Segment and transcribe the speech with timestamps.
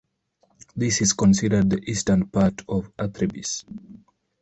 [0.75, 3.63] This is considered the eastern part of Athribis.